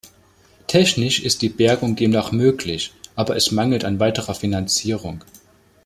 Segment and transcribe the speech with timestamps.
[0.65, 5.23] Technisch ist die Bergung demnach möglich, aber es mangelt an weiterer Finanzierung.